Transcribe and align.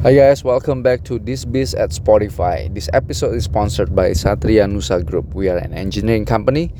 Hi 0.00 0.14
guys, 0.14 0.42
welcome 0.42 0.82
back 0.82 1.04
to 1.04 1.18
This 1.18 1.44
Biz 1.44 1.74
at 1.74 1.90
Spotify. 1.90 2.72
This 2.72 2.88
episode 2.94 3.36
is 3.36 3.44
sponsored 3.44 3.94
by 3.94 4.16
Satria 4.16 4.64
Nusa 4.64 5.04
Group. 5.04 5.34
We 5.34 5.50
are 5.50 5.58
an 5.58 5.74
engineering 5.74 6.24
company, 6.24 6.72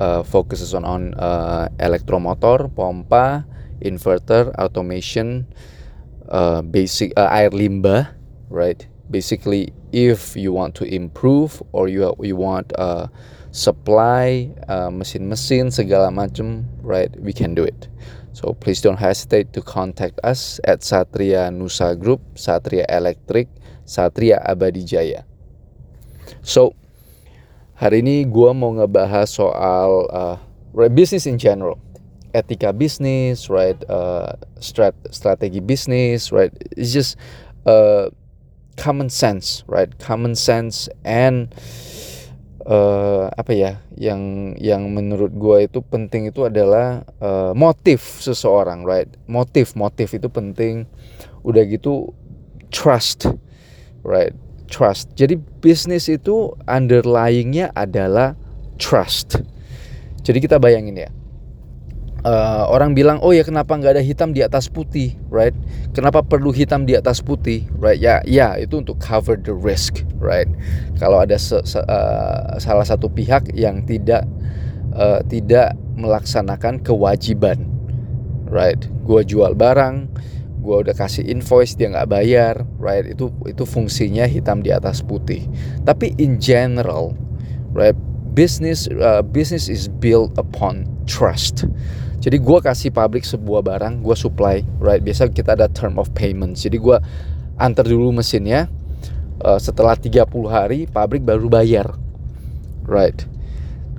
uh, 0.00 0.22
focuses 0.22 0.72
on, 0.72 0.82
on 0.82 1.12
uh, 1.20 1.68
elektromotor, 1.76 2.72
pompa, 2.72 3.44
inverter, 3.84 4.48
automation, 4.56 5.44
uh, 6.30 6.62
basic 6.62 7.12
uh, 7.18 7.28
air 7.30 7.50
limbah, 7.50 8.08
right? 8.48 8.80
Basically, 9.10 9.68
if 9.92 10.34
you 10.34 10.54
want 10.54 10.74
to 10.76 10.84
improve 10.88 11.62
or 11.72 11.88
you 11.88 12.16
you 12.22 12.34
want 12.34 12.72
uh, 12.78 13.08
supply 13.54 14.50
uh, 14.66 14.90
mesin-mesin 14.90 15.70
segala 15.70 16.10
macam, 16.10 16.66
right? 16.82 17.14
We 17.22 17.30
can 17.30 17.54
do 17.54 17.62
it. 17.62 17.86
So 18.34 18.50
please 18.50 18.82
don't 18.82 18.98
hesitate 18.98 19.54
to 19.54 19.62
contact 19.62 20.18
us 20.26 20.58
at 20.66 20.82
Satria 20.82 21.54
Nusa 21.54 21.94
Group, 21.94 22.18
Satria 22.34 22.82
Electric, 22.90 23.46
Satria 23.86 24.42
Abadi 24.42 24.82
Jaya. 24.82 25.22
So 26.42 26.74
hari 27.78 28.02
ini 28.02 28.26
gue 28.26 28.50
mau 28.50 28.74
ngebahas 28.74 29.30
soal 29.30 30.10
uh, 30.10 30.36
business 30.90 31.30
in 31.30 31.38
general, 31.38 31.78
etika 32.34 32.74
bisnis, 32.74 33.46
right, 33.46 33.78
uh, 33.86 34.34
strat 34.58 34.98
strategi 35.14 35.62
bisnis, 35.62 36.34
right. 36.34 36.50
It's 36.74 36.90
just 36.90 37.14
uh, 37.70 38.10
common 38.74 39.14
sense, 39.14 39.62
right, 39.70 39.94
common 40.02 40.34
sense 40.34 40.90
and 41.06 41.54
apa 43.34 43.52
ya 43.52 43.84
yang 43.92 44.54
yang 44.56 44.88
menurut 44.88 45.36
gue 45.36 45.68
itu 45.68 45.84
penting 45.84 46.32
itu 46.32 46.48
adalah 46.48 47.04
uh, 47.20 47.52
motif 47.52 48.00
seseorang 48.24 48.88
right? 48.88 49.08
Motif 49.28 49.76
motif 49.76 50.16
itu 50.16 50.32
penting. 50.32 50.88
Udah 51.44 51.64
gitu 51.68 52.12
trust 52.72 53.28
right? 54.00 54.32
Trust. 54.68 55.12
Jadi 55.12 55.36
bisnis 55.36 56.08
itu 56.08 56.56
underlyingnya 56.64 57.72
adalah 57.76 58.32
trust. 58.80 59.44
Jadi 60.24 60.38
kita 60.40 60.56
bayangin 60.56 60.96
ya 60.96 61.10
uh, 62.24 62.64
orang 62.72 62.96
bilang 62.96 63.20
oh 63.20 63.30
ya 63.30 63.44
kenapa 63.44 63.76
nggak 63.76 64.00
ada 64.00 64.04
hitam 64.04 64.32
di 64.32 64.40
atas 64.40 64.66
putih? 64.66 65.14
Right? 65.28 65.54
Kenapa 65.92 66.24
perlu 66.24 66.50
hitam 66.50 66.88
di 66.88 66.96
atas 66.96 67.20
putih? 67.20 67.68
Right? 67.76 68.00
Ya 68.00 68.24
ya 68.24 68.56
itu 68.58 68.80
untuk 68.80 68.98
cover 68.98 69.38
the 69.38 69.54
risk 69.54 70.02
right? 70.18 70.48
Kalau 70.98 71.22
ada 71.22 71.36
se, 71.36 71.60
se, 71.68 71.78
uh, 71.78 72.56
salah 72.58 72.84
satu 72.88 73.12
pihak 73.12 73.52
yang 73.52 73.84
tidak 73.84 74.24
uh, 74.96 75.20
tidak 75.28 75.76
melaksanakan 75.94 76.80
kewajiban 76.80 77.68
right? 78.48 78.80
Gua 79.04 79.22
jual 79.22 79.54
barang 79.54 80.08
gua 80.64 80.80
udah 80.80 80.96
kasih 80.96 81.28
invoice 81.28 81.76
dia 81.76 81.92
nggak 81.92 82.08
bayar 82.08 82.64
right? 82.80 83.04
Itu 83.04 83.30
itu 83.44 83.68
fungsinya 83.68 84.24
hitam 84.24 84.64
di 84.64 84.72
atas 84.72 85.04
putih. 85.04 85.44
Tapi 85.84 86.16
in 86.16 86.40
general 86.40 87.12
right 87.76 87.94
business 88.34 88.90
uh, 88.98 89.22
business 89.22 89.70
is 89.70 89.86
built 89.86 90.34
upon 90.34 90.88
trust 91.06 91.68
jadi 92.24 92.40
gue 92.40 92.58
kasih 92.64 92.88
pabrik 92.88 93.20
sebuah 93.20 93.60
barang, 93.60 94.00
gue 94.00 94.16
supply, 94.16 94.64
right? 94.80 95.04
Biasa 95.04 95.28
kita 95.28 95.60
ada 95.60 95.68
term 95.68 96.00
of 96.00 96.08
payment. 96.16 96.56
Jadi 96.56 96.80
gue 96.80 96.96
antar 97.60 97.84
dulu 97.84 98.16
mesinnya. 98.16 98.64
Uh, 99.44 99.60
setelah 99.60 99.92
30 99.92 100.24
hari 100.48 100.88
pabrik 100.88 101.20
baru 101.20 101.52
bayar, 101.52 101.92
right? 102.88 103.28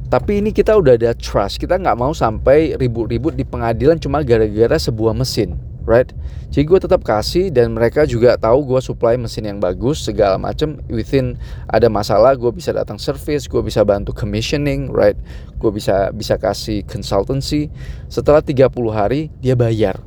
Tapi 0.09 0.42
ini 0.42 0.50
kita 0.50 0.73
udah 0.73 0.98
ada 0.98 1.14
trust. 1.14 1.62
Kita 1.62 1.78
nggak 1.78 1.94
mau 2.02 2.17
sampai 2.17 2.73
ribut-ribut 2.73 3.38
di 3.38 3.45
pengadilan 3.45 4.02
cuma 4.02 4.26
gara-gara 4.26 4.73
sebuah 4.73 5.14
mesin, 5.14 5.54
right? 5.86 6.09
Jadi 6.50 6.66
gue 6.66 6.80
tetap 6.81 7.02
kasih 7.05 7.53
dan 7.53 7.78
mereka 7.78 8.03
juga 8.09 8.36
tahu 8.36 8.66
gue 8.66 8.80
supply 8.81 9.16
mesin 9.16 9.45
yang 9.45 9.59
bagus 9.61 10.02
segala 10.02 10.36
macam. 10.42 10.81
Within 10.89 11.38
ada 11.69 11.88
masalah 11.88 12.33
gue 12.33 12.50
bisa 12.52 12.73
datang 12.73 12.97
service, 12.97 13.45
gue 13.45 13.61
bisa 13.61 13.86
bantu 13.86 14.11
commissioning, 14.11 14.89
right? 14.89 15.16
Gue 15.61 15.72
bisa 15.72 16.10
bisa 16.11 16.36
kasih 16.36 16.82
consultancy. 16.89 17.70
Setelah 18.10 18.42
30 18.42 18.71
hari 18.92 19.30
dia 19.39 19.54
bayar, 19.54 20.02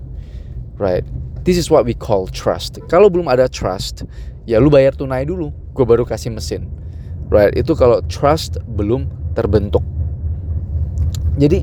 right? 0.76 1.06
This 1.46 1.56
is 1.56 1.70
what 1.72 1.86
we 1.86 1.94
call 1.94 2.28
trust. 2.28 2.76
Kalau 2.90 3.08
belum 3.08 3.30
ada 3.30 3.48
trust, 3.48 4.04
ya 4.44 4.58
lu 4.60 4.68
bayar 4.68 4.92
tunai 4.98 5.24
dulu. 5.24 5.54
Gue 5.72 5.86
baru 5.86 6.02
kasih 6.02 6.34
mesin, 6.34 6.66
right? 7.30 7.54
Itu 7.54 7.78
kalau 7.78 8.02
trust 8.10 8.58
belum 8.66 9.06
terbentuk. 9.38 9.86
Jadi 11.38 11.62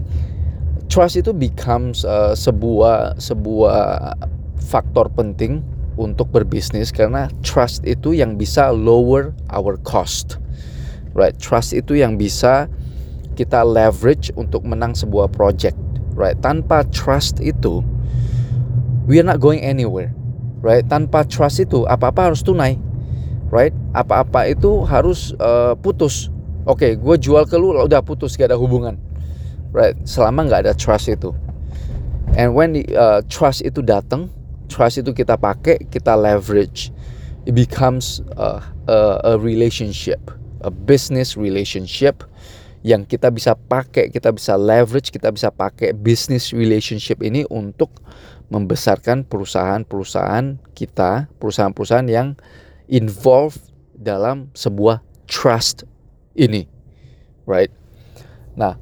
trust 0.96 1.20
itu 1.20 1.36
becomes 1.36 2.08
uh, 2.08 2.32
sebuah 2.32 3.20
sebuah 3.20 4.16
faktor 4.64 5.12
penting 5.12 5.60
untuk 6.00 6.32
berbisnis 6.32 6.88
karena 6.88 7.28
trust 7.44 7.84
itu 7.84 8.16
yang 8.16 8.40
bisa 8.40 8.72
lower 8.72 9.36
our 9.52 9.76
cost. 9.84 10.40
Right, 11.12 11.36
trust 11.36 11.76
itu 11.76 12.00
yang 12.00 12.16
bisa 12.16 12.72
kita 13.36 13.68
leverage 13.68 14.32
untuk 14.40 14.64
menang 14.64 14.96
sebuah 14.96 15.36
project. 15.36 15.76
Right, 16.16 16.40
tanpa 16.40 16.88
trust 16.96 17.44
itu 17.44 17.84
we 19.04 19.20
are 19.20 19.28
not 19.28 19.44
going 19.44 19.60
anywhere. 19.68 20.16
Right, 20.64 20.88
tanpa 20.88 21.28
trust 21.28 21.60
itu 21.60 21.84
apa-apa 21.92 22.32
harus 22.32 22.40
tunai. 22.40 22.80
Right, 23.52 23.76
apa-apa 23.92 24.48
itu 24.48 24.88
harus 24.88 25.36
uh, 25.44 25.76
putus. 25.76 26.32
Oke, 26.64 26.88
okay, 26.88 26.92
gue 26.96 27.16
jual 27.20 27.44
ke 27.44 27.60
lu 27.60 27.76
udah 27.76 28.00
putus 28.00 28.40
gak 28.40 28.56
ada 28.56 28.56
hubungan 28.56 29.05
right? 29.76 29.96
Selama 30.08 30.48
nggak 30.48 30.72
ada 30.72 30.74
trust 30.74 31.12
itu. 31.12 31.36
And 32.40 32.56
when 32.56 32.72
the 32.72 32.88
uh, 32.96 33.20
trust 33.28 33.68
itu 33.68 33.84
datang 33.84 34.32
trust 34.72 35.04
itu 35.04 35.12
kita 35.12 35.36
pakai 35.36 35.84
kita 35.92 36.18
leverage 36.18 36.90
it 37.46 37.54
becomes 37.54 38.20
a, 38.36 38.60
a, 38.90 38.98
a 39.22 39.34
relationship 39.38 40.20
a 40.66 40.72
business 40.74 41.38
relationship 41.38 42.26
yang 42.82 43.06
kita 43.06 43.30
bisa 43.30 43.54
pakai 43.54 44.10
kita 44.10 44.34
bisa 44.34 44.58
leverage 44.58 45.14
kita 45.14 45.30
bisa 45.30 45.54
pakai 45.54 45.94
business 45.94 46.50
relationship 46.54 47.22
ini 47.22 47.46
untuk 47.54 48.02
membesarkan 48.50 49.26
perusahaan-perusahaan 49.26 50.58
kita 50.74 51.30
perusahaan-perusahaan 51.38 52.10
yang 52.10 52.38
involved 52.90 53.62
dalam 53.96 54.54
sebuah 54.54 55.02
trust 55.26 55.88
ini. 56.38 56.70
Right? 57.50 57.74
Nah 58.54 58.78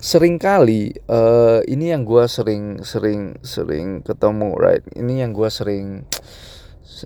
sering 0.00 0.36
kali 0.36 0.92
uh, 1.08 1.64
ini 1.64 1.92
yang 1.92 2.04
gue 2.04 2.24
sering 2.28 2.84
sering 2.84 3.36
sering 3.40 4.04
ketemu 4.04 4.52
right? 4.56 4.84
Ini 4.92 5.26
yang 5.26 5.32
gue 5.32 5.48
sering 5.48 6.04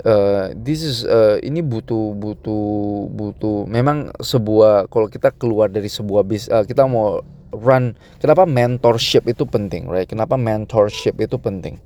uh, 0.05 0.51
this 0.55 0.83
is 0.83 1.03
uh, 1.07 1.39
ini 1.43 1.63
butuh 1.63 2.15
butuh 2.15 3.09
butuh 3.11 3.67
memang 3.67 4.11
sebuah 4.19 4.91
kalau 4.91 5.07
kita 5.11 5.35
keluar 5.35 5.71
dari 5.71 5.91
sebuah 5.91 6.23
bis 6.27 6.47
uh, 6.51 6.67
kita 6.67 6.87
mau 6.87 7.23
run 7.51 7.99
kenapa 8.23 8.47
mentorship 8.47 9.27
itu 9.27 9.47
penting 9.47 9.91
right? 9.91 10.07
Kenapa 10.07 10.39
mentorship 10.39 11.19
itu 11.19 11.37
penting? 11.39 11.83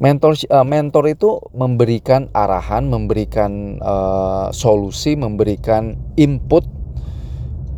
Mentor 0.00 0.32
uh, 0.48 0.64
mentor 0.64 1.12
itu 1.12 1.44
memberikan 1.52 2.32
arahan 2.32 2.88
memberikan 2.88 3.76
uh, 3.84 4.48
solusi 4.48 5.12
memberikan 5.12 5.92
input 6.16 6.79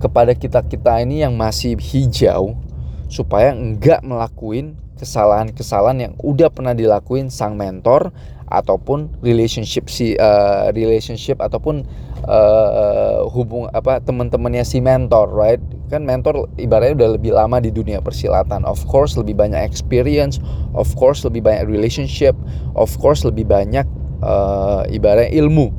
kepada 0.02 0.34
kita-kita 0.34 0.98
ini 0.98 1.22
yang 1.22 1.38
masih 1.38 1.78
hijau 1.78 2.58
supaya 3.06 3.54
enggak 3.54 4.02
melakuin 4.02 4.74
kesalahan-kesalahan 4.98 5.98
yang 6.10 6.14
udah 6.18 6.50
pernah 6.50 6.74
dilakuin 6.74 7.30
sang 7.30 7.54
mentor 7.54 8.10
ataupun 8.50 9.08
relationship 9.24 9.88
si 9.88 10.18
uh, 10.18 10.68
relationship 10.74 11.40
ataupun 11.40 11.86
uh, 12.26 13.24
hubung 13.32 13.70
apa 13.72 14.02
teman-temannya 14.02 14.66
si 14.66 14.82
mentor 14.82 15.30
right? 15.32 15.62
Kan 15.88 16.04
mentor 16.04 16.50
ibaratnya 16.60 16.98
udah 16.98 17.10
lebih 17.16 17.32
lama 17.32 17.60
di 17.60 17.72
dunia 17.72 18.00
persilatan. 18.04 18.64
Of 18.68 18.84
course 18.90 19.16
lebih 19.16 19.38
banyak 19.38 19.62
experience 19.64 20.42
of 20.76 20.90
course 20.98 21.24
lebih 21.24 21.46
banyak 21.46 21.64
relationship 21.70 22.36
of 22.76 22.92
course 23.00 23.24
lebih 23.24 23.48
banyak 23.48 23.86
uh, 24.20 24.84
ibaratnya 24.88 25.32
ilmu 25.32 25.72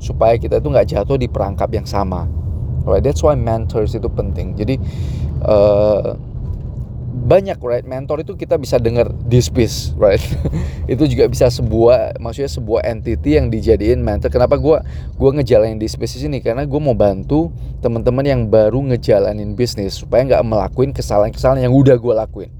supaya 0.00 0.40
kita 0.40 0.58
itu 0.58 0.68
nggak 0.72 0.88
jatuh 0.88 1.20
di 1.20 1.28
perangkap 1.28 1.68
yang 1.70 1.84
sama 1.84 2.24
right 2.84 3.02
that's 3.04 3.20
why 3.20 3.36
mentors 3.36 3.92
itu 3.92 4.08
penting. 4.08 4.56
Jadi 4.56 4.76
uh, 5.44 6.16
banyak 7.10 7.58
right? 7.62 7.82
Mentor 7.82 8.22
itu 8.22 8.38
kita 8.38 8.54
bisa 8.56 8.78
dengar 8.78 9.10
dispis 9.26 9.92
right? 9.98 10.22
Itu 10.92 11.06
juga 11.10 11.26
bisa 11.26 11.50
sebuah 11.50 12.18
maksudnya 12.22 12.50
sebuah 12.50 12.86
entity 12.86 13.34
yang 13.38 13.50
dijadiin 13.50 13.98
mentor. 14.02 14.30
Kenapa 14.30 14.58
gue 14.58 14.78
gue 15.18 15.30
ngejalanin 15.38 15.78
dispis 15.78 16.16
di 16.16 16.26
sini? 16.26 16.38
Karena 16.38 16.62
gue 16.66 16.80
mau 16.80 16.94
bantu 16.94 17.50
teman-teman 17.82 18.24
yang 18.26 18.42
baru 18.46 18.82
ngejalanin 18.94 19.58
bisnis 19.58 19.98
supaya 19.98 20.26
nggak 20.26 20.42
melakuin 20.46 20.90
kesalahan-kesalahan 20.94 21.66
yang 21.66 21.74
udah 21.74 21.98
gue 21.98 22.14
lakuin. 22.14 22.50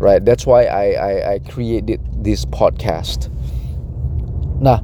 Right 0.00 0.24
that's 0.24 0.48
why 0.48 0.64
I 0.64 0.86
I 0.96 1.12
I 1.32 1.36
created 1.44 2.00
this 2.24 2.48
podcast. 2.48 3.28
Nah 4.60 4.80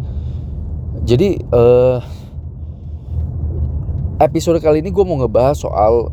jadi 1.04 1.40
uh, 1.52 2.00
episode 4.22 4.58
kali 4.62 4.80
ini 4.80 4.92
gue 4.92 5.04
mau 5.04 5.20
ngebahas 5.20 5.60
soal 5.60 6.12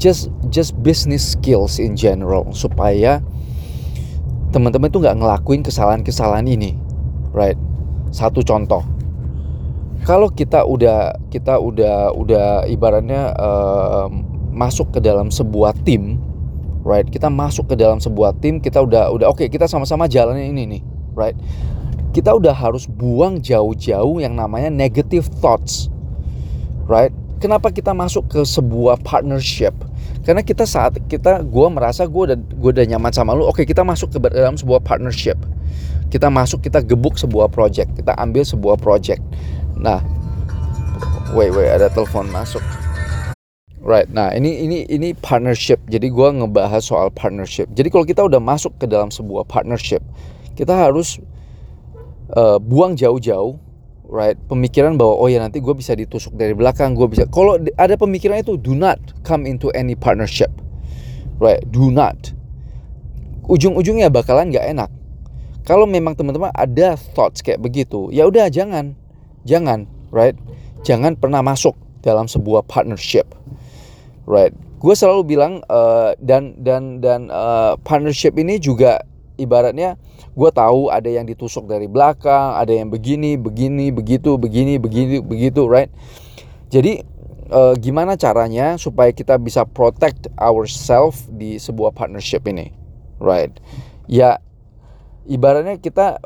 just 0.00 0.32
just 0.48 0.74
business 0.80 1.36
skills 1.36 1.78
in 1.80 1.96
general. 1.98 2.48
Supaya 2.56 3.20
teman-teman 4.54 4.88
tuh 4.88 5.02
nggak 5.02 5.18
ngelakuin 5.18 5.66
kesalahan-kesalahan 5.66 6.46
ini, 6.46 6.78
right? 7.34 7.58
satu 8.14 8.46
contoh. 8.46 8.86
Kalau 10.06 10.30
kita 10.30 10.62
udah 10.62 11.18
kita 11.34 11.58
udah 11.58 12.14
udah 12.14 12.68
ibaratnya 12.70 13.34
uh, 13.34 14.06
masuk 14.54 14.94
ke 14.94 15.00
dalam 15.02 15.34
sebuah 15.34 15.74
tim 15.82 16.22
right? 16.84 17.08
Kita 17.08 17.32
masuk 17.32 17.72
ke 17.72 17.74
dalam 17.74 17.98
sebuah 17.98 18.38
tim 18.38 18.60
kita 18.62 18.84
udah 18.84 19.10
udah 19.10 19.26
oke 19.32 19.42
okay, 19.42 19.48
kita 19.50 19.64
sama-sama 19.66 20.06
jalannya 20.06 20.46
ini 20.46 20.62
nih 20.78 20.82
right? 21.16 21.34
Kita 22.14 22.36
udah 22.36 22.54
harus 22.54 22.86
buang 22.86 23.42
jauh-jauh 23.42 24.22
yang 24.22 24.38
namanya 24.38 24.70
negative 24.70 25.26
thoughts 25.42 25.90
right 26.88 27.12
kenapa 27.40 27.72
kita 27.72 27.92
masuk 27.92 28.28
ke 28.28 28.40
sebuah 28.44 29.00
partnership 29.04 29.72
karena 30.24 30.40
kita 30.40 30.64
saat 30.64 30.96
kita 31.08 31.44
gue 31.44 31.66
merasa 31.68 32.08
gue 32.08 32.22
udah 32.32 32.38
gue 32.38 32.70
udah 32.80 32.86
nyaman 32.88 33.12
sama 33.12 33.36
lu 33.36 33.44
oke 33.44 33.60
okay, 33.60 33.64
kita 33.68 33.84
masuk 33.84 34.16
ke 34.16 34.18
dalam 34.32 34.56
sebuah 34.56 34.80
partnership 34.80 35.36
kita 36.08 36.30
masuk 36.30 36.62
kita 36.62 36.80
gebuk 36.80 37.18
sebuah 37.18 37.50
project 37.52 37.92
kita 37.98 38.16
ambil 38.16 38.46
sebuah 38.46 38.76
project 38.80 39.20
Nah, 39.78 40.00
wait 41.34 41.50
wait 41.50 41.70
ada 41.70 41.90
telepon 41.90 42.30
masuk. 42.30 42.62
Right. 43.84 44.08
Nah, 44.08 44.32
ini 44.32 44.64
ini 44.64 44.88
ini 44.88 45.12
partnership. 45.12 45.82
Jadi 45.92 46.08
gua 46.08 46.32
ngebahas 46.32 46.80
soal 46.80 47.12
partnership. 47.12 47.68
Jadi 47.76 47.92
kalau 47.92 48.08
kita 48.08 48.24
udah 48.24 48.40
masuk 48.40 48.80
ke 48.80 48.88
dalam 48.88 49.12
sebuah 49.12 49.44
partnership, 49.44 50.00
kita 50.56 50.72
harus 50.72 51.20
uh, 52.32 52.56
buang 52.56 52.96
jauh-jauh 52.96 53.60
right 54.08 54.36
pemikiran 54.48 54.96
bahwa 55.00 55.16
oh 55.16 55.28
ya 55.28 55.40
nanti 55.40 55.58
gue 55.58 55.74
bisa 55.74 55.96
ditusuk 55.96 56.36
dari 56.36 56.52
belakang 56.52 56.92
gue 56.92 57.08
bisa 57.08 57.24
kalau 57.28 57.56
ada 57.56 57.94
pemikiran 57.96 58.40
itu 58.40 58.60
do 58.60 58.76
not 58.76 59.00
come 59.24 59.48
into 59.48 59.72
any 59.72 59.96
partnership 59.96 60.52
right 61.40 61.64
do 61.72 61.88
not 61.88 62.16
ujung-ujungnya 63.48 64.12
bakalan 64.12 64.52
nggak 64.52 64.66
enak 64.70 64.90
kalau 65.64 65.88
memang 65.88 66.12
teman-teman 66.12 66.52
ada 66.52 66.96
thoughts 67.16 67.40
kayak 67.40 67.60
begitu 67.64 68.12
ya 68.12 68.28
udah 68.28 68.52
jangan 68.52 68.96
Jangan, 69.44 69.84
right? 70.08 70.34
Jangan 70.88 71.20
pernah 71.20 71.44
masuk 71.44 71.76
dalam 72.00 72.24
sebuah 72.28 72.64
partnership, 72.64 73.28
right? 74.24 74.52
Gue 74.80 74.96
selalu 74.96 75.36
bilang 75.36 75.52
uh, 75.68 76.16
dan 76.20 76.56
dan 76.60 77.00
dan 77.00 77.28
uh, 77.28 77.76
partnership 77.84 78.36
ini 78.36 78.60
juga 78.60 79.00
ibaratnya 79.36 79.96
gue 80.34 80.50
tahu 80.50 80.90
ada 80.90 81.06
yang 81.06 81.26
ditusuk 81.26 81.66
dari 81.70 81.86
belakang, 81.86 82.58
ada 82.58 82.70
yang 82.70 82.90
begini, 82.90 83.38
begini, 83.38 83.90
begitu, 83.94 84.34
begini, 84.38 84.78
begini, 84.78 85.22
begitu, 85.22 85.66
right? 85.66 85.90
Jadi 86.70 87.02
uh, 87.50 87.74
gimana 87.78 88.18
caranya 88.18 88.74
supaya 88.80 89.14
kita 89.14 89.38
bisa 89.38 89.62
protect 89.68 90.26
ourselves 90.38 91.26
di 91.30 91.58
sebuah 91.58 91.94
partnership 91.94 92.46
ini, 92.50 92.74
right? 93.22 93.54
Ya 94.10 94.42
ibaratnya 95.24 95.80
kita 95.80 96.20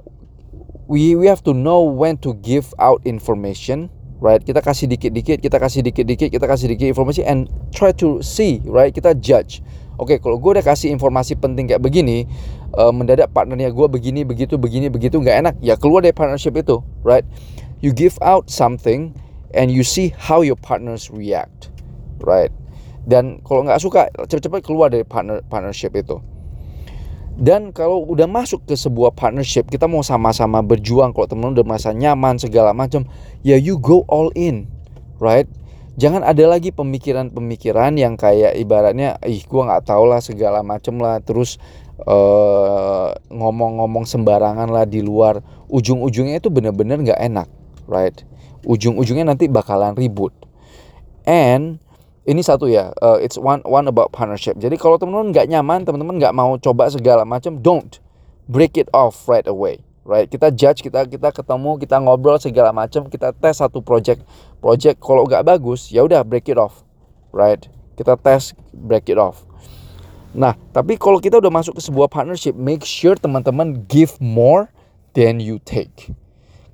we 0.89 1.15
we 1.15 1.29
have 1.29 1.45
to 1.45 1.53
know 1.53 1.85
when 1.85 2.17
to 2.19 2.35
give 2.41 2.73
out 2.81 3.05
information 3.05 3.93
right 4.19 4.43
kita 4.43 4.59
kasih 4.59 4.91
dikit-dikit 4.91 5.39
kita 5.39 5.57
kasih 5.63 5.81
dikit-dikit 5.87 6.29
kita 6.35 6.47
kasih 6.47 6.67
dikit 6.75 6.91
informasi 6.91 7.23
and 7.23 7.47
try 7.71 7.95
to 7.95 8.19
see 8.19 8.59
right 8.67 8.91
kita 8.91 9.15
judge 9.15 9.63
oke 9.95 10.11
okay, 10.11 10.19
kalau 10.19 10.43
gue 10.43 10.59
udah 10.59 10.65
kasih 10.67 10.91
informasi 10.91 11.39
penting 11.39 11.71
kayak 11.71 11.83
begini 11.83 12.27
uh, 12.77 12.93
mendadak 12.93 13.31
partnernya 13.33 13.73
gue 13.73 13.87
begini 13.89 14.27
begitu 14.27 14.59
begini 14.61 14.93
begitu 14.93 15.23
nggak 15.23 15.37
enak 15.47 15.55
ya 15.63 15.79
keluar 15.79 16.05
dari 16.05 16.13
partnership 16.13 16.57
itu 16.59 16.83
right 17.07 17.25
you 17.81 17.95
give 17.95 18.19
out 18.21 18.51
something 18.51 19.15
and 19.57 19.73
you 19.73 19.87
see 19.87 20.13
how 20.19 20.45
your 20.45 20.59
partners 20.59 21.09
react 21.09 21.73
right 22.21 22.53
dan 23.09 23.41
kalau 23.47 23.65
nggak 23.65 23.81
suka 23.81 24.13
cepat-cepat 24.29 24.61
keluar 24.61 24.93
dari 24.93 25.07
partner 25.07 25.41
partnership 25.49 25.97
itu 25.97 26.21
dan 27.39 27.71
kalau 27.71 28.03
udah 28.03 28.27
masuk 28.27 28.67
ke 28.67 28.75
sebuah 28.75 29.15
partnership, 29.15 29.71
kita 29.71 29.87
mau 29.87 30.03
sama-sama 30.03 30.59
berjuang. 30.59 31.15
Kalau 31.15 31.31
teman 31.31 31.55
udah 31.55 31.63
merasa 31.63 31.95
nyaman 31.95 32.35
segala 32.35 32.75
macam, 32.75 33.07
ya 33.47 33.55
you 33.55 33.79
go 33.79 34.03
all 34.11 34.35
in, 34.35 34.67
right? 35.23 35.47
Jangan 36.03 36.27
ada 36.27 36.51
lagi 36.51 36.75
pemikiran-pemikiran 36.75 37.95
yang 37.95 38.19
kayak 38.19 38.59
ibaratnya, 38.59 39.23
ih 39.23 39.47
gua 39.47 39.71
nggak 39.71 39.87
tahu 39.87 40.11
lah 40.11 40.19
segala 40.19 40.67
macam 40.67 40.99
lah. 40.99 41.23
Terus 41.23 41.63
eh, 42.05 43.09
ngomong-ngomong 43.33 44.05
sembarangan 44.07 44.71
lah 44.71 44.87
di 44.87 45.03
luar. 45.03 45.43
Ujung-ujungnya 45.69 46.39
itu 46.39 46.49
bener-bener 46.49 47.03
nggak 47.03 47.21
enak, 47.21 47.49
right? 47.91 48.15
Ujung-ujungnya 48.65 49.29
nanti 49.35 49.51
bakalan 49.51 49.99
ribut. 49.99 50.33
And 51.29 51.83
ini 52.29 52.45
satu 52.45 52.69
ya 52.69 52.93
uh, 53.01 53.17
it's 53.17 53.41
one 53.41 53.65
one 53.65 53.89
about 53.89 54.13
partnership 54.13 54.61
jadi 54.61 54.77
kalau 54.77 55.01
teman-teman 55.01 55.33
nggak 55.33 55.49
nyaman 55.49 55.89
teman-teman 55.89 56.21
nggak 56.21 56.37
mau 56.37 56.61
coba 56.61 56.93
segala 56.93 57.25
macam 57.25 57.57
don't 57.57 58.05
break 58.45 58.77
it 58.77 58.85
off 58.93 59.25
right 59.25 59.49
away 59.49 59.81
right 60.05 60.29
kita 60.29 60.53
judge 60.53 60.85
kita 60.85 61.09
kita 61.09 61.33
ketemu 61.33 61.81
kita 61.81 61.97
ngobrol 61.97 62.37
segala 62.37 62.69
macam 62.77 63.09
kita 63.09 63.33
tes 63.33 63.65
satu 63.65 63.81
project 63.81 64.21
project 64.61 65.01
kalau 65.01 65.25
nggak 65.25 65.41
bagus 65.41 65.89
ya 65.89 66.05
udah 66.05 66.21
break 66.21 66.53
it 66.53 66.61
off 66.61 66.85
right 67.33 67.73
kita 67.97 68.13
tes 68.21 68.53
break 68.77 69.09
it 69.09 69.17
off 69.17 69.48
nah 70.37 70.57
tapi 70.73 71.01
kalau 71.01 71.21
kita 71.23 71.41
udah 71.41 71.53
masuk 71.53 71.79
ke 71.79 71.83
sebuah 71.85 72.09
partnership 72.13 72.53
make 72.57 72.85
sure 72.85 73.17
teman-teman 73.17 73.85
give 73.89 74.17
more 74.21 74.69
than 75.17 75.41
you 75.41 75.59
take. 75.63 76.13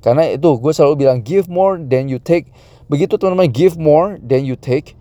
Karena 0.05 0.37
itu 0.37 0.61
gue 0.61 0.73
selalu 0.75 1.07
bilang 1.07 1.19
give 1.25 1.49
more 1.49 1.81
than 1.81 2.13
you 2.13 2.21
take. 2.21 2.53
Begitu 2.93 3.17
teman-teman 3.17 3.49
give 3.49 3.81
more 3.81 4.21
than 4.21 4.45
you 4.45 4.59
take 4.59 4.93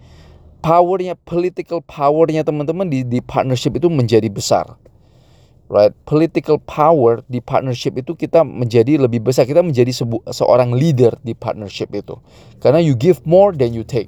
powernya 0.63 1.19
political 1.27 1.83
powernya 1.83 2.47
teman-teman 2.47 2.87
di 2.87 3.03
di 3.03 3.19
partnership 3.19 3.75
itu 3.75 3.91
menjadi 3.91 4.31
besar. 4.31 4.79
Right? 5.67 5.91
Political 6.07 6.63
power 6.63 7.27
di 7.27 7.43
partnership 7.43 7.99
itu 7.99 8.15
kita 8.15 8.47
menjadi 8.47 8.95
lebih 8.95 9.19
besar. 9.19 9.43
Kita 9.43 9.59
menjadi 9.59 9.91
sebu 9.91 10.23
seorang 10.31 10.71
leader 10.71 11.19
di 11.19 11.35
partnership 11.35 11.91
itu. 11.91 12.15
Karena 12.63 12.79
you 12.79 12.95
give 12.95 13.19
more 13.27 13.51
than 13.51 13.75
you 13.75 13.83
take. 13.83 14.07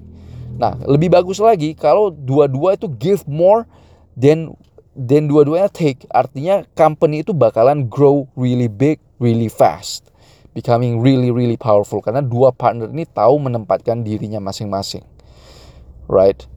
Nah 0.55 0.79
lebih 0.87 1.11
bagus 1.11 1.43
lagi 1.43 1.75
kalau 1.75 2.07
dua-dua 2.07 2.79
itu 2.79 2.87
give 2.95 3.27
more 3.27 3.67
than 4.15 4.55
dan 4.95 5.27
dua-duanya 5.27 5.67
take 5.67 6.07
artinya 6.11 6.63
company 6.73 7.21
itu 7.21 7.35
bakalan 7.35 7.87
grow 7.91 8.27
really 8.39 8.71
big 8.71 8.99
really 9.19 9.51
fast 9.51 10.07
becoming 10.55 11.03
really 11.03 11.35
really 11.35 11.59
powerful 11.59 11.99
karena 11.99 12.23
dua 12.23 12.55
partner 12.55 12.87
ini 12.87 13.03
tahu 13.03 13.35
menempatkan 13.43 14.07
dirinya 14.07 14.39
masing-masing 14.39 15.03
right? 16.07 16.47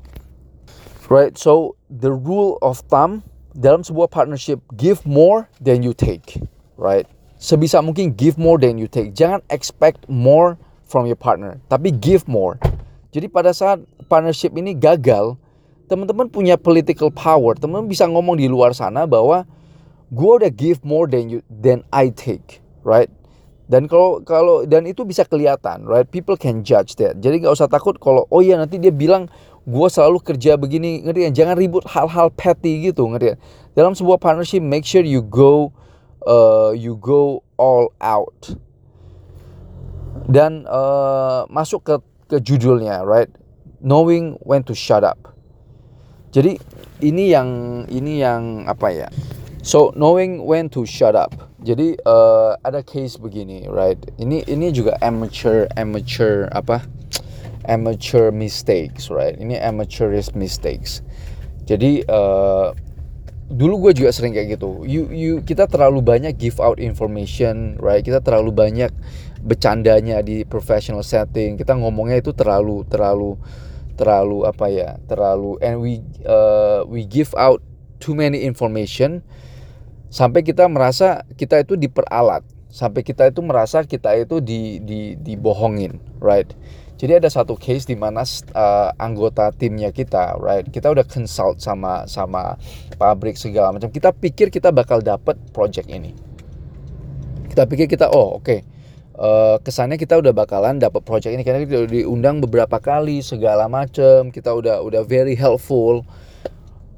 Right. 1.09 1.37
So 1.39 1.77
the 1.89 2.13
rule 2.13 2.61
of 2.61 2.85
thumb 2.93 3.25
dalam 3.57 3.81
sebuah 3.81 4.13
partnership 4.13 4.61
give 4.77 5.05
more 5.09 5.49
than 5.61 5.81
you 5.81 5.97
take, 5.97 6.37
right? 6.77 7.09
Sebisa 7.41 7.81
mungkin 7.81 8.13
give 8.13 8.37
more 8.37 8.61
than 8.61 8.77
you 8.77 8.91
take. 8.91 9.15
Jangan 9.17 9.41
expect 9.49 10.05
more 10.11 10.61
from 10.85 11.09
your 11.09 11.19
partner, 11.19 11.61
tapi 11.73 11.95
give 11.95 12.29
more. 12.29 12.61
Jadi 13.09 13.25
pada 13.33 13.57
saat 13.57 13.81
partnership 14.11 14.53
ini 14.53 14.77
gagal, 14.77 15.41
teman-teman 15.88 16.28
punya 16.28 16.61
political 16.61 17.09
power. 17.09 17.57
Teman-teman 17.57 17.88
bisa 17.88 18.04
ngomong 18.04 18.37
di 18.37 18.47
luar 18.47 18.76
sana 18.76 19.09
bahwa 19.09 19.49
gue 20.12 20.33
udah 20.45 20.52
give 20.52 20.85
more 20.85 21.09
than 21.09 21.33
you 21.33 21.40
than 21.49 21.85
I 21.88 22.12
take, 22.12 22.61
right? 22.85 23.09
Dan 23.68 23.85
kalau 23.85 24.25
kalau 24.25 24.64
dan 24.64 24.88
itu 24.88 25.04
bisa 25.04 25.28
kelihatan, 25.28 25.85
right? 25.85 26.09
People 26.09 26.40
can 26.40 26.64
judge 26.64 26.97
that. 27.00 27.21
Jadi 27.21 27.45
nggak 27.45 27.52
usah 27.52 27.68
takut 27.68 28.00
kalau 28.00 28.25
oh 28.33 28.40
iya 28.40 28.57
nanti 28.57 28.80
dia 28.80 28.88
bilang 28.88 29.28
gue 29.68 29.88
selalu 29.92 30.25
kerja 30.25 30.57
begini, 30.57 31.04
ngerti 31.04 31.28
kan? 31.28 31.35
Jangan 31.37 31.54
ribut 31.61 31.85
hal-hal 31.85 32.33
petty 32.33 32.88
gitu, 32.88 33.04
ngerti 33.04 33.37
kan? 33.37 33.38
Dalam 33.76 33.92
sebuah 33.92 34.16
partnership, 34.16 34.64
make 34.64 34.88
sure 34.88 35.04
you 35.04 35.21
go 35.21 35.76
uh, 36.25 36.73
you 36.73 36.97
go 36.97 37.45
all 37.61 37.92
out. 38.00 38.57
Dan 40.25 40.64
uh, 40.64 41.45
masuk 41.52 41.85
ke 41.85 41.95
ke 42.33 42.37
judulnya, 42.40 43.04
right? 43.04 43.28
Knowing 43.85 44.40
when 44.40 44.64
to 44.64 44.73
shut 44.73 45.04
up. 45.04 45.37
Jadi 46.28 46.61
ini 47.00 47.32
yang 47.32 47.49
ini 47.88 48.20
yang 48.20 48.68
apa 48.68 48.88
ya? 48.92 49.08
So 49.64 49.92
knowing 49.97 50.44
when 50.44 50.68
to 50.73 50.85
shut 50.85 51.16
up. 51.16 51.35
Jadi 51.58 51.99
uh, 52.06 52.54
ada 52.62 52.80
case 52.80 53.18
begini, 53.18 53.66
right? 53.66 53.99
Ini 54.16 54.47
ini 54.47 54.70
juga 54.70 54.94
amateur 55.02 55.66
amateur 55.75 56.47
apa? 56.54 56.85
Amateur 57.68 58.32
mistakes, 58.32 59.12
right? 59.12 59.37
Ini 59.37 59.61
amateurist 59.61 60.32
mistakes. 60.32 61.04
Jadi 61.68 62.00
uh, 62.08 62.73
dulu 63.49 63.88
gue 63.88 63.92
juga 64.04 64.12
sering 64.12 64.32
kayak 64.32 64.56
gitu. 64.56 64.85
You 64.88 65.08
you 65.12 65.32
kita 65.44 65.68
terlalu 65.68 66.00
banyak 66.00 66.37
give 66.37 66.61
out 66.61 66.80
information, 66.80 67.76
right? 67.80 68.00
Kita 68.00 68.25
terlalu 68.25 68.54
banyak 68.54 68.92
bercandanya 69.44 70.25
di 70.25 70.49
professional 70.49 71.04
setting. 71.04 71.61
Kita 71.61 71.76
ngomongnya 71.76 72.20
itu 72.25 72.32
terlalu 72.32 72.85
terlalu 72.88 73.37
terlalu 73.99 74.47
apa 74.47 74.71
ya? 74.71 74.97
Terlalu 75.11 75.59
and 75.59 75.83
we 75.83 76.00
uh, 76.23 76.87
we 76.87 77.02
give 77.02 77.35
out 77.35 77.59
too 77.99 78.14
many 78.14 78.47
information 78.47 79.26
sampai 80.09 80.40
kita 80.40 80.64
merasa 80.71 81.26
kita 81.37 81.61
itu 81.61 81.76
diperalat 81.76 82.40
sampai 82.69 83.00
kita 83.05 83.28
itu 83.28 83.40
merasa 83.40 83.85
kita 83.85 84.12
itu 84.17 84.40
di, 84.40 84.81
di 84.81 85.17
dibohongin 85.17 86.00
right 86.21 86.49
jadi 86.99 87.23
ada 87.23 87.28
satu 87.31 87.55
case 87.57 87.87
di 87.88 87.97
mana 87.97 88.25
uh, 88.52 88.90
anggota 88.97 89.52
timnya 89.52 89.93
kita 89.93 90.37
right 90.40 90.69
kita 90.69 90.93
udah 90.93 91.05
consult 91.05 91.61
sama 91.61 92.05
sama 92.09 92.57
pabrik 92.97 93.37
segala 93.37 93.73
macam 93.73 93.88
kita 93.93 94.12
pikir 94.12 94.49
kita 94.52 94.73
bakal 94.73 95.00
dapat 95.00 95.37
project 95.52 95.88
ini 95.88 96.12
kita 97.52 97.64
pikir 97.69 97.88
kita 97.88 98.09
oh 98.12 98.40
oke 98.40 98.45
okay, 98.45 98.61
uh, 99.19 99.59
kesannya 99.61 99.99
kita 99.99 100.17
udah 100.17 100.31
bakalan 100.31 100.79
dapat 100.79 101.03
project 101.03 101.35
ini 101.35 101.43
karena 101.43 101.67
kita 101.67 101.85
udah 101.85 101.93
diundang 101.93 102.39
beberapa 102.39 102.79
kali 102.79 103.21
segala 103.21 103.67
macem. 103.67 104.31
Kita 104.31 104.55
udah 104.55 104.81
udah 104.81 105.03
very 105.05 105.35
helpful. 105.35 106.07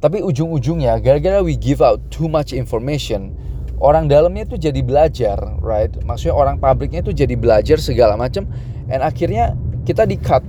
Tapi 0.00 0.24
ujung-ujungnya 0.24 0.96
gara-gara 1.00 1.44
we 1.44 1.56
give 1.56 1.84
out 1.84 2.00
too 2.08 2.28
much 2.28 2.56
information 2.56 3.36
orang 3.80 4.06
dalamnya 4.06 4.44
tuh 4.44 4.60
jadi 4.60 4.78
belajar 4.84 5.40
right? 5.64 5.90
Maksudnya 6.04 6.36
orang 6.36 6.60
pabriknya 6.60 7.00
tuh 7.00 7.16
jadi 7.16 7.32
belajar 7.34 7.80
segala 7.80 8.14
macam 8.14 8.46
and 8.92 9.00
akhirnya 9.00 9.56
kita 9.88 10.04
di 10.04 10.20
cut 10.20 10.44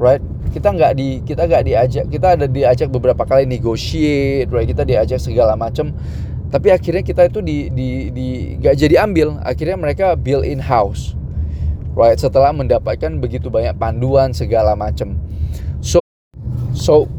right? 0.00 0.24
Kita 0.50 0.72
nggak 0.74 0.92
di 0.96 1.20
kita 1.22 1.46
nggak 1.46 1.62
diajak 1.68 2.04
kita 2.08 2.26
ada 2.34 2.46
diajak 2.48 2.88
beberapa 2.88 3.22
kali 3.28 3.44
negotiate 3.44 4.48
right? 4.48 4.66
Kita 4.66 4.88
diajak 4.88 5.20
segala 5.20 5.54
macam 5.54 5.92
tapi 6.50 6.74
akhirnya 6.74 7.06
kita 7.06 7.30
itu 7.30 7.38
di 7.38 7.70
di 7.70 8.10
di 8.10 8.26
nggak 8.58 8.74
jadi 8.74 9.06
ambil. 9.06 9.38
Akhirnya 9.46 9.78
mereka 9.78 10.18
build 10.18 10.42
in 10.42 10.58
house. 10.58 11.14
Right? 11.94 12.18
Setelah 12.18 12.50
mendapatkan 12.50 13.22
begitu 13.22 13.50
banyak 13.50 13.78
panduan 13.78 14.34
segala 14.34 14.74
macam 14.78 15.18
so 15.82 15.98
so 16.74 17.10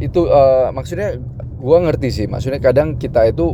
itu 0.00 0.28
uh, 0.28 0.72
maksudnya 0.72 1.20
gue 1.60 1.78
ngerti 1.84 2.08
sih. 2.08 2.26
Maksudnya 2.28 2.64
kadang 2.64 2.96
kita 2.96 3.28
itu 3.28 3.52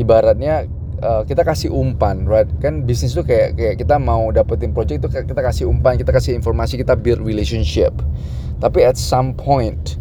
ibaratnya 0.00 0.64
uh, 1.04 1.22
kita 1.28 1.44
kasih 1.44 1.68
umpan 1.68 2.24
right? 2.24 2.48
Kan 2.56 2.88
bisnis 2.88 3.12
itu 3.12 3.28
kayak 3.28 3.60
kayak 3.60 3.76
kita 3.84 4.00
mau 4.00 4.32
dapetin 4.32 4.72
project 4.72 5.04
itu 5.04 5.08
kita 5.12 5.44
kasih 5.44 5.68
umpan 5.68 6.00
kita 6.00 6.08
kasih 6.08 6.32
informasi 6.32 6.80
kita 6.80 6.96
build 6.96 7.20
relationship. 7.20 7.92
Tapi 8.64 8.80
at 8.80 8.96
some 8.96 9.36
point 9.36 10.00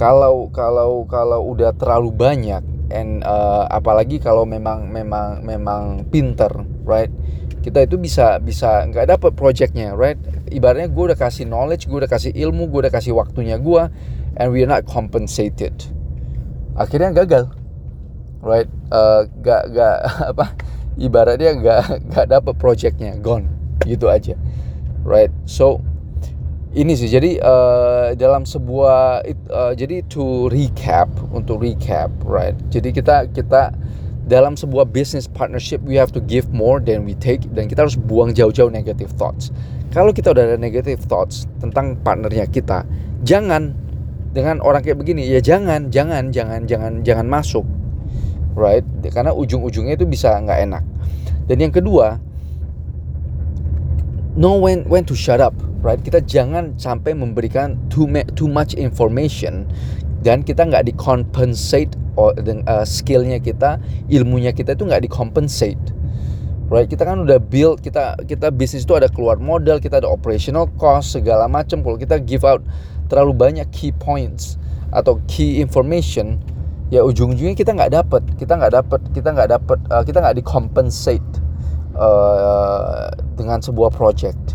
kalau 0.00 0.48
kalau 0.48 1.04
kalau 1.04 1.52
udah 1.52 1.76
terlalu 1.76 2.12
banyak 2.12 2.75
and 2.90 3.22
uh, 3.26 3.66
apalagi 3.70 4.22
kalau 4.22 4.46
memang 4.46 4.90
memang 4.90 5.42
memang 5.42 6.06
pinter 6.10 6.50
right? 6.86 7.10
Kita 7.62 7.82
itu 7.82 7.98
bisa 7.98 8.38
bisa 8.38 8.86
nggak 8.86 9.10
dapet 9.10 9.32
projectnya 9.34 9.94
right? 9.94 10.18
Ibaratnya 10.50 10.86
gue 10.90 11.04
udah 11.12 11.18
kasih 11.18 11.46
knowledge 11.50 11.90
gue 11.90 11.98
udah 11.98 12.10
kasih 12.10 12.30
ilmu 12.34 12.70
gue 12.70 12.86
udah 12.86 12.94
kasih 12.94 13.14
waktunya 13.14 13.58
gue 13.58 13.82
and 14.38 14.48
we 14.54 14.62
are 14.62 14.70
not 14.70 14.86
compensated. 14.86 15.74
Akhirnya 16.78 17.10
gagal 17.14 17.50
right? 18.42 18.70
Uh, 18.90 19.26
gak 19.42 19.74
gak 19.74 19.96
apa 20.34 20.54
ibaratnya 20.94 21.58
gak 21.58 21.80
gak 22.10 22.26
dapet 22.30 22.54
projectnya 22.58 23.18
gone. 23.18 23.50
Gitu 23.82 24.06
aja 24.06 24.38
right? 25.06 25.30
So 25.46 25.85
ini 26.76 26.92
sih 26.92 27.08
jadi 27.08 27.40
uh, 27.40 28.12
dalam 28.20 28.44
sebuah 28.44 29.24
uh, 29.48 29.72
jadi 29.72 30.04
to 30.12 30.52
recap 30.52 31.08
untuk 31.32 31.64
recap 31.64 32.12
right? 32.28 32.52
Jadi 32.68 32.92
kita 32.92 33.32
kita 33.32 33.72
dalam 34.28 34.60
sebuah 34.60 34.92
business 34.92 35.24
partnership 35.24 35.80
we 35.88 35.96
have 35.96 36.12
to 36.12 36.20
give 36.20 36.44
more 36.52 36.76
than 36.76 37.08
we 37.08 37.16
take 37.16 37.40
dan 37.56 37.64
kita 37.64 37.88
harus 37.88 37.96
buang 37.96 38.36
jauh-jauh 38.36 38.68
negative 38.68 39.08
thoughts. 39.16 39.48
Kalau 39.88 40.12
kita 40.12 40.36
udah 40.36 40.52
ada 40.52 40.58
negative 40.60 41.00
thoughts 41.08 41.48
tentang 41.64 41.96
partnernya 42.04 42.44
kita 42.44 42.84
jangan 43.24 43.72
dengan 44.36 44.60
orang 44.60 44.84
kayak 44.84 45.00
begini 45.00 45.24
ya 45.24 45.40
jangan 45.40 45.88
jangan 45.88 46.28
jangan 46.28 46.68
jangan 46.68 47.00
jangan 47.00 47.24
masuk 47.24 47.64
right? 48.52 48.84
Karena 49.08 49.32
ujung-ujungnya 49.32 49.96
itu 49.96 50.04
bisa 50.04 50.36
nggak 50.44 50.60
enak. 50.68 50.84
Dan 51.48 51.56
yang 51.56 51.72
kedua 51.72 52.20
know 54.36 54.60
when 54.60 54.84
when 54.92 55.08
to 55.08 55.16
shut 55.16 55.40
up 55.40 55.56
right? 55.86 56.02
Kita 56.02 56.18
jangan 56.26 56.74
sampai 56.74 57.14
memberikan 57.14 57.78
too 57.86 58.10
too 58.34 58.50
much 58.50 58.74
information 58.74 59.70
dan 60.26 60.42
kita 60.42 60.66
nggak 60.66 60.90
dengan 62.34 62.66
uh, 62.66 62.82
skillnya 62.82 63.38
kita 63.38 63.78
ilmunya 64.10 64.50
kita 64.50 64.74
itu 64.74 64.82
nggak 64.82 65.06
compensate 65.06 65.78
right? 66.66 66.90
Kita 66.90 67.06
kan 67.06 67.22
udah 67.22 67.38
build 67.38 67.86
kita 67.86 68.18
kita 68.26 68.50
bisnis 68.50 68.82
itu 68.82 68.98
ada 68.98 69.06
keluar 69.06 69.38
modal 69.38 69.78
kita 69.78 70.02
ada 70.02 70.10
operational 70.10 70.66
cost 70.74 71.14
segala 71.14 71.46
macam. 71.46 71.86
Kalau 71.86 71.94
kita 71.94 72.18
give 72.18 72.42
out 72.42 72.66
terlalu 73.06 73.38
banyak 73.38 73.70
key 73.70 73.94
points 73.94 74.58
atau 74.90 75.22
key 75.30 75.62
information 75.62 76.42
ya 76.90 77.02
ujung-ujungnya 77.02 77.58
kita 77.58 77.74
nggak 77.74 77.98
dapet 77.98 78.22
kita 78.38 78.54
nggak 78.54 78.72
dapet 78.78 79.00
kita 79.10 79.28
nggak 79.34 79.50
dapet 79.58 79.78
uh, 79.90 80.02
kita 80.06 80.22
nggak 80.22 80.38
compensate 80.46 81.30
uh, 81.98 83.10
dengan 83.34 83.58
sebuah 83.58 83.90
project 83.90 84.45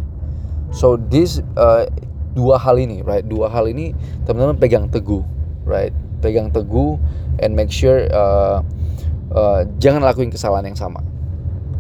so 0.72 0.96
this 1.12 1.40
uh, 1.60 1.86
dua 2.34 2.56
hal 2.56 2.80
ini 2.80 3.04
right 3.04 3.28
dua 3.28 3.52
hal 3.52 3.68
ini 3.68 3.92
teman-teman 4.24 4.56
pegang 4.56 4.88
teguh 4.88 5.24
right 5.68 5.92
pegang 6.24 6.52
teguh 6.52 6.96
and 7.44 7.56
make 7.56 7.72
sure 7.72 8.08
uh, 8.16 8.64
uh, 9.36 9.68
jangan 9.84 10.04
lakuin 10.04 10.32
kesalahan 10.32 10.72
yang 10.72 10.80
sama 10.80 11.04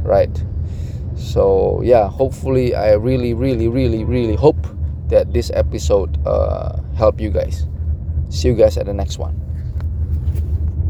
right 0.03 0.43
so 1.15 1.79
yeah 1.83 2.07
hopefully 2.11 2.75
I 2.75 2.99
really 2.99 3.31
really 3.31 3.71
really 3.71 4.03
really 4.03 4.35
hope 4.35 4.59
that 5.11 5.31
this 5.35 5.51
episode 5.53 6.17
uh, 6.25 6.79
help 6.95 7.21
you 7.21 7.29
guys. 7.29 7.67
See 8.31 8.47
you 8.47 8.55
guys 8.55 8.79
at 8.79 8.87
the 8.87 8.95
next 8.95 9.19
one. 9.19 9.35